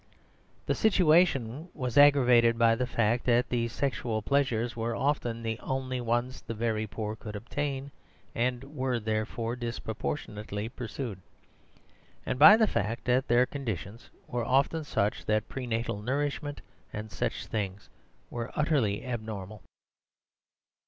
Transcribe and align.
The 0.65 0.73
situation 0.73 1.69
was 1.75 1.95
aggravated 1.95 2.57
by 2.57 2.73
the 2.73 2.87
fact 2.87 3.23
that 3.25 3.49
these 3.49 3.71
sexual 3.71 4.23
pleasures 4.23 4.75
were 4.75 4.95
often 4.95 5.43
the 5.43 5.59
only 5.59 6.01
ones 6.01 6.41
the 6.41 6.55
very 6.55 6.87
poor 6.87 7.15
could 7.15 7.35
obtain, 7.35 7.91
and 8.33 8.63
were, 8.63 8.99
therefore, 8.99 9.55
disproportionately 9.55 10.69
pursued, 10.69 11.19
and 12.25 12.39
by 12.39 12.57
the 12.57 12.65
fact 12.65 13.05
that 13.05 13.27
their 13.27 13.45
conditions 13.45 14.09
were 14.25 14.43
often 14.43 14.83
such 14.83 15.23
that 15.25 15.47
prenatal 15.47 16.01
nourishment 16.01 16.61
and 16.91 17.11
such 17.11 17.45
things 17.45 17.87
were 18.31 18.49
utterly 18.55 19.05
abnormal. 19.05 19.61